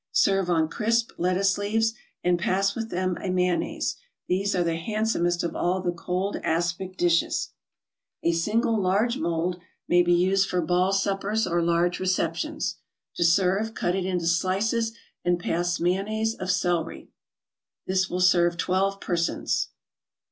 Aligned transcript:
Serve 0.13 0.49
on 0.49 0.67
crisp 0.67 1.11
lettuce 1.19 1.59
leaves, 1.59 1.93
and 2.23 2.39
pass 2.39 2.73
with 2.73 2.89
them 2.89 3.15
a 3.21 3.29
mayonnaise. 3.29 3.97
These 4.27 4.55
are 4.55 4.63
the 4.63 4.77
handsomest 4.77 5.43
of 5.43 5.55
all 5.55 5.79
the 5.79 5.91
cold 5.91 6.37
aspic 6.37 6.97
dishes. 6.97 7.49
A 8.23 8.31
single 8.31 8.81
large 8.81 9.19
mold 9.19 9.59
may 9.87 10.01
be 10.01 10.15
used 10.15 10.49
for 10.49 10.59
ball 10.59 10.91
suppers 10.91 11.45
or 11.45 11.61
large 11.61 11.99
receptions. 11.99 12.77
To 13.17 13.23
serve, 13.23 13.75
cut 13.75 13.93
it 13.93 14.07
into 14.07 14.25
slices, 14.25 14.93
and 15.23 15.39
pass 15.39 15.79
mayonnaise 15.79 16.33
of 16.33 16.49
celery. 16.49 17.11
This 17.85 18.09
will 18.09 18.21
serve 18.21 18.57
twelve 18.57 18.99
persons. 19.01 19.67